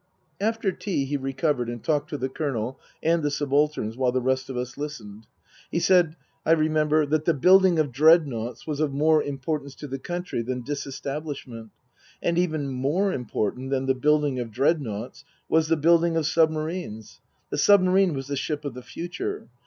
[0.39, 4.49] After tea he recovered and talked to the Colonel and the subalterns while the rest
[4.49, 5.27] of us listened.
[5.69, 9.99] He said, I remember, that the building of Dreadnoughts was of more importance to the
[9.99, 11.69] country than Disestablishment.
[12.19, 17.19] And even more important than the building of Dreadnoughts was the building of submarines.
[17.51, 19.49] The submarine was the ship of the future.